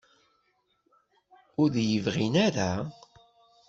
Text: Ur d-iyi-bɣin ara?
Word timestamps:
Ur 1.61 1.67
d-iyi-bɣin 1.73 2.33
ara? 2.47 2.71